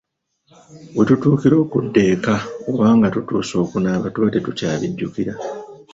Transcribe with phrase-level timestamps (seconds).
[0.97, 2.35] Wetutuukira okudda eka
[2.69, 5.33] oba nga tutuuse okunaaba tuba tetukyabijjukira.